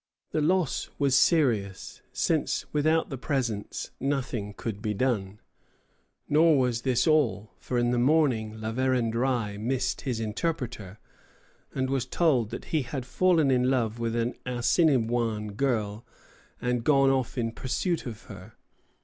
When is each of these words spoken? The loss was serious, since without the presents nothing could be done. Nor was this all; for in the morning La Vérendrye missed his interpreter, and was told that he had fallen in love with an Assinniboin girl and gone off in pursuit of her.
The 0.31 0.41
loss 0.41 0.89
was 0.97 1.13
serious, 1.15 2.01
since 2.11 2.65
without 2.73 3.11
the 3.11 3.19
presents 3.19 3.91
nothing 3.99 4.55
could 4.55 4.81
be 4.81 4.95
done. 4.95 5.39
Nor 6.27 6.57
was 6.57 6.81
this 6.81 7.05
all; 7.05 7.51
for 7.59 7.77
in 7.77 7.91
the 7.91 7.99
morning 7.99 8.59
La 8.59 8.71
Vérendrye 8.73 9.59
missed 9.59 10.01
his 10.01 10.19
interpreter, 10.19 10.97
and 11.75 11.87
was 11.87 12.07
told 12.07 12.49
that 12.49 12.65
he 12.73 12.81
had 12.81 13.05
fallen 13.05 13.51
in 13.51 13.69
love 13.69 13.99
with 13.99 14.15
an 14.15 14.33
Assinniboin 14.43 15.49
girl 15.55 16.03
and 16.59 16.83
gone 16.83 17.11
off 17.11 17.37
in 17.37 17.51
pursuit 17.51 18.07
of 18.07 18.23
her. 18.23 18.53